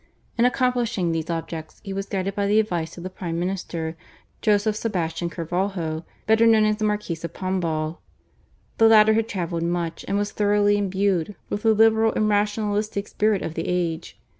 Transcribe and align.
In 0.35 0.45
accomplishing 0.45 1.11
these 1.11 1.29
objects 1.29 1.79
he 1.83 1.93
was 1.93 2.07
guided 2.07 2.33
by 2.33 2.47
the 2.47 2.59
advice 2.59 2.97
of 2.97 3.03
the 3.03 3.09
prime 3.11 3.39
minister, 3.39 3.95
Joseph 4.41 4.75
Sebastian 4.75 5.29
Carvalho, 5.29 6.05
better 6.25 6.47
known 6.47 6.65
as 6.65 6.77
the 6.77 6.85
Marquis 6.85 7.19
of 7.23 7.33
Pombal. 7.33 7.99
The 8.79 8.87
latter 8.87 9.13
had 9.13 9.27
travelled 9.27 9.61
much, 9.61 10.03
and 10.07 10.17
was 10.17 10.31
thoroughly 10.31 10.75
imbued 10.79 11.35
with 11.51 11.61
the 11.61 11.75
liberal 11.75 12.13
and 12.13 12.27
rationalistic 12.27 13.09
spirit 13.09 13.43
of 13.43 13.53
the 13.53 13.67
age. 13.67 14.19